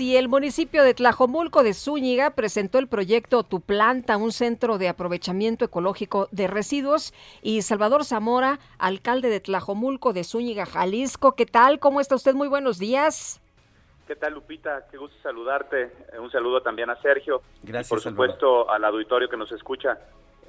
[0.00, 4.88] Y el municipio de Tlajomulco de Zúñiga presentó el proyecto Tu Planta, un centro de
[4.88, 7.12] aprovechamiento ecológico de residuos.
[7.42, 11.32] Y Salvador Zamora, alcalde de Tlajomulco de Zúñiga, Jalisco.
[11.36, 11.78] ¿Qué tal?
[11.80, 12.32] ¿Cómo está usted?
[12.32, 13.42] Muy buenos días.
[14.06, 14.86] ¿Qué tal, Lupita?
[14.90, 15.82] Qué gusto saludarte.
[16.14, 17.42] Eh, Un saludo también a Sergio.
[17.62, 19.98] Gracias, Y por supuesto, al auditorio que nos escucha.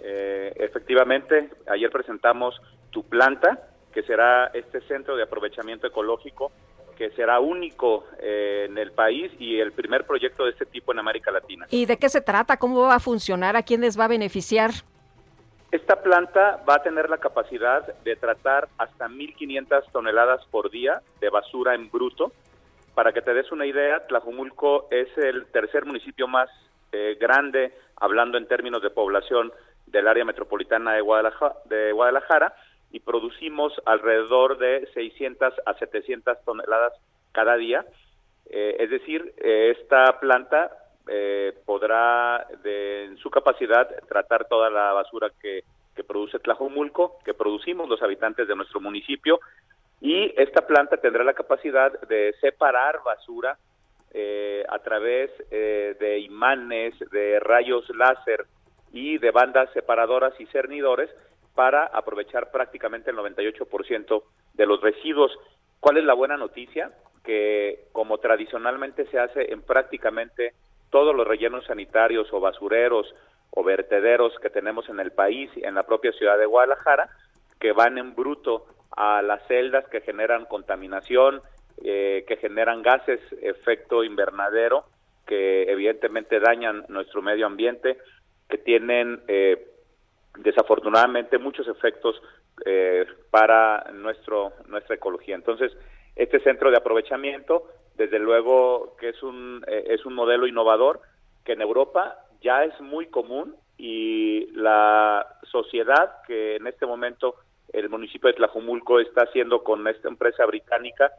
[0.00, 2.54] Eh, efectivamente, ayer presentamos
[2.90, 6.52] Tu Planta, que será este centro de aprovechamiento ecológico
[7.00, 10.98] que será único eh, en el país y el primer proyecto de este tipo en
[10.98, 11.66] América Latina.
[11.70, 12.58] ¿Y de qué se trata?
[12.58, 13.56] ¿Cómo va a funcionar?
[13.56, 14.70] ¿A quién les va a beneficiar?
[15.72, 21.30] Esta planta va a tener la capacidad de tratar hasta 1.500 toneladas por día de
[21.30, 22.32] basura en bruto.
[22.94, 26.50] Para que te des una idea, Tlajumulco es el tercer municipio más
[26.92, 29.50] eh, grande, hablando en términos de población,
[29.86, 32.54] del área metropolitana de Guadalajara, de Guadalajara
[32.92, 36.92] y producimos alrededor de 600 a 700 toneladas
[37.32, 37.84] cada día.
[38.48, 40.70] Eh, es decir, eh, esta planta
[41.08, 45.62] eh, podrá, de, en su capacidad, tratar toda la basura que,
[45.94, 49.40] que produce Tlajomulco, que producimos los habitantes de nuestro municipio,
[50.00, 53.58] y esta planta tendrá la capacidad de separar basura
[54.68, 58.46] a través de imanes, de rayos láser
[58.92, 61.10] y de bandas separadoras y cernidores
[61.60, 64.22] para aprovechar prácticamente el 98%
[64.54, 65.30] de los residuos.
[65.78, 66.90] ¿Cuál es la buena noticia?
[67.22, 70.54] Que como tradicionalmente se hace en prácticamente
[70.88, 73.14] todos los rellenos sanitarios o basureros
[73.50, 77.10] o vertederos que tenemos en el país en la propia ciudad de Guadalajara,
[77.58, 78.64] que van en bruto
[78.96, 81.42] a las celdas que generan contaminación,
[81.84, 84.86] eh, que generan gases, efecto invernadero,
[85.26, 87.98] que evidentemente dañan nuestro medio ambiente,
[88.48, 89.66] que tienen eh,
[90.38, 92.20] desafortunadamente muchos efectos
[92.64, 95.34] eh, para nuestro nuestra ecología.
[95.34, 95.72] Entonces,
[96.16, 101.00] este centro de aprovechamiento, desde luego que es un eh, es un modelo innovador
[101.44, 107.36] que en Europa ya es muy común y la sociedad que en este momento
[107.72, 111.12] el municipio de Tlajumulco está haciendo con esta empresa británica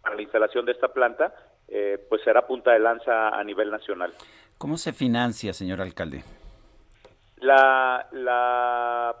[0.00, 1.32] para la instalación de esta planta,
[1.68, 4.12] eh, pues será punta de lanza a nivel nacional.
[4.58, 6.24] ¿Cómo se financia, señor alcalde?
[7.52, 9.14] La,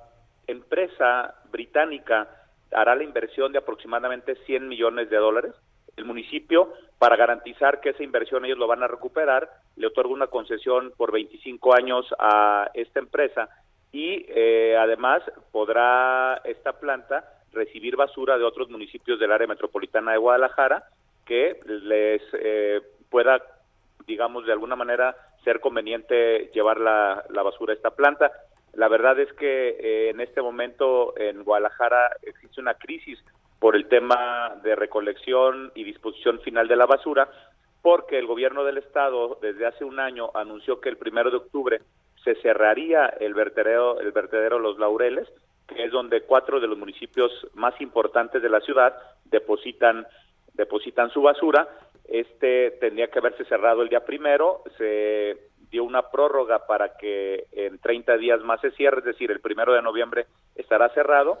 [0.46, 2.28] empresa británica
[2.72, 5.52] hará la inversión de aproximadamente 100 millones de dólares.
[5.96, 10.26] El municipio, para garantizar que esa inversión ellos lo van a recuperar, le otorga una
[10.26, 13.48] concesión por 25 años a esta empresa
[13.92, 15.22] y eh, además
[15.52, 20.84] podrá esta planta recibir basura de otros municipios del área metropolitana de Guadalajara
[21.26, 23.42] que les eh, pueda,
[24.06, 25.14] digamos, de alguna manera
[25.44, 28.32] ser conveniente llevar la, la basura a esta planta.
[28.74, 33.18] La verdad es que eh, en este momento en Guadalajara existe una crisis
[33.58, 37.28] por el tema de recolección y disposición final de la basura,
[37.82, 41.80] porque el gobierno del estado desde hace un año anunció que el primero de octubre
[42.24, 45.28] se cerraría el vertedero, el vertedero Los Laureles,
[45.66, 50.06] que es donde cuatro de los municipios más importantes de la ciudad depositan
[50.54, 51.68] depositan su basura.
[52.12, 57.78] Este tendría que haberse cerrado el día primero, se dio una prórroga para que en
[57.78, 61.38] 30 días más se cierre, es decir, el primero de noviembre estará cerrado.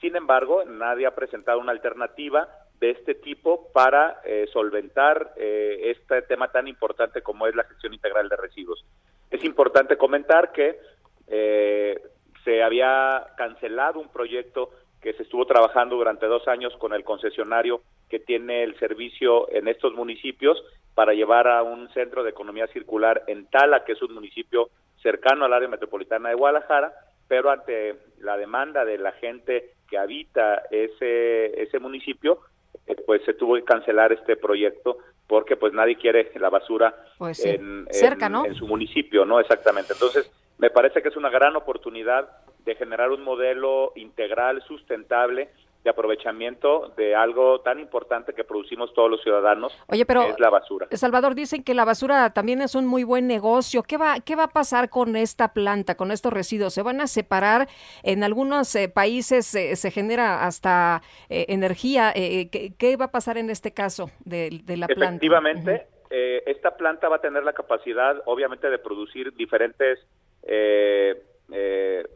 [0.00, 2.48] Sin embargo, nadie ha presentado una alternativa
[2.78, 7.92] de este tipo para eh, solventar eh, este tema tan importante como es la gestión
[7.92, 8.84] integral de residuos.
[9.32, 10.78] Es importante comentar que
[11.26, 12.00] eh,
[12.44, 14.70] se había cancelado un proyecto
[15.00, 17.82] que se estuvo trabajando durante dos años con el concesionario
[18.14, 20.62] que tiene el servicio en estos municipios
[20.94, 24.68] para llevar a un centro de economía circular en Tala, que es un municipio
[25.02, 26.92] cercano al área metropolitana de Guadalajara,
[27.26, 32.38] pero ante la demanda de la gente que habita ese, ese municipio,
[32.86, 37.38] eh, pues se tuvo que cancelar este proyecto porque pues nadie quiere la basura Pues
[37.38, 37.48] sí.
[37.48, 38.46] en, Cerca, en- ¿no?
[38.46, 39.40] en su municipio, ¿no?
[39.40, 39.92] Exactamente.
[39.94, 42.28] Entonces, me parece que es una gran oportunidad
[42.64, 45.48] de generar un modelo integral, sustentable,
[45.84, 50.40] de aprovechamiento de algo tan importante que producimos todos los ciudadanos, Oye, pero, que es
[50.40, 50.88] la basura.
[50.92, 53.82] Salvador, dicen que la basura también es un muy buen negocio.
[53.82, 56.72] ¿Qué va, qué va a pasar con esta planta, con estos residuos?
[56.72, 57.68] ¿Se van a separar?
[58.02, 62.12] En algunos eh, países eh, se genera hasta eh, energía.
[62.14, 65.04] ¿qué, ¿qué, va a pasar en este caso de, de la planta?
[65.04, 66.42] Efectivamente, uh-huh.
[66.46, 69.98] esta planta va a tener la capacidad, obviamente, de producir diferentes,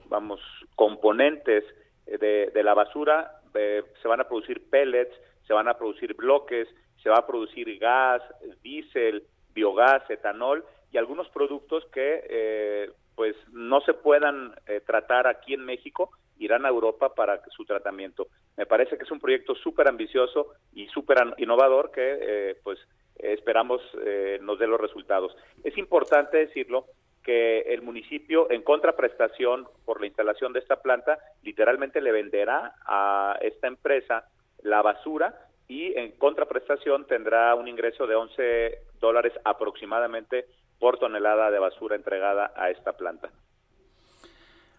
[0.09, 0.41] vamos,
[0.75, 1.65] componentes
[2.07, 5.15] de, de la basura eh, se van a producir pellets,
[5.47, 6.69] se van a producir bloques,
[7.03, 8.23] se va a producir gas,
[8.63, 9.25] diésel,
[9.55, 15.65] biogás, etanol y algunos productos que eh, pues no se puedan eh, tratar aquí en
[15.65, 18.29] México irán a Europa para su tratamiento.
[18.57, 22.79] Me parece que es un proyecto súper ambicioso y súper innovador que eh, pues
[23.17, 25.37] esperamos eh, nos dé los resultados.
[25.65, 26.87] Es importante decirlo
[27.29, 33.37] que el municipio, en contraprestación por la instalación de esta planta, literalmente le venderá a
[33.43, 34.25] esta empresa
[34.63, 35.39] la basura
[35.69, 40.47] y en contraprestación tendrá un ingreso de 11 dólares aproximadamente
[40.79, 43.29] por tonelada de basura entregada a esta planta.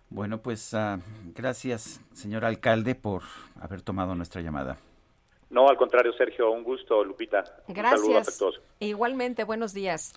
[0.10, 1.00] Bueno, pues uh,
[1.36, 3.22] gracias, señor alcalde, por
[3.62, 4.78] haber tomado nuestra llamada.
[5.52, 7.44] No, al contrario, Sergio, un gusto, Lupita.
[7.68, 8.00] Gracias.
[8.00, 8.62] Un saludo afectuoso.
[8.80, 10.16] Igualmente, buenos días.